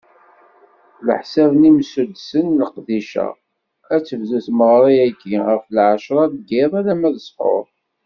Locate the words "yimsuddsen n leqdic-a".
1.67-3.27